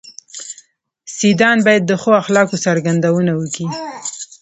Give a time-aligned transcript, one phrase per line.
[1.17, 3.67] سيدان بايد د ښو اخلاقو څرګندونه وکي.